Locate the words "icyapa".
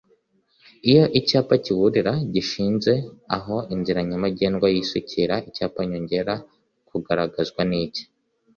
1.19-1.55, 5.49-5.79